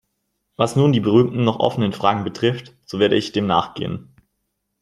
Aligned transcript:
Was 0.55 0.75
nun 0.75 0.93
die 0.93 0.99
berühmten 0.99 1.43
noch 1.43 1.59
offenen 1.59 1.93
Fragen 1.93 2.23
betrifft, 2.23 2.73
so 2.87 2.97
werde 2.97 3.15
ich 3.15 3.33
dem 3.33 3.45
nachgehen. 3.45 4.09